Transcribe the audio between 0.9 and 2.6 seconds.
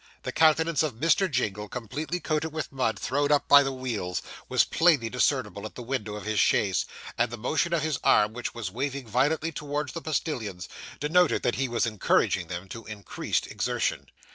Mr. Jingle, completely coated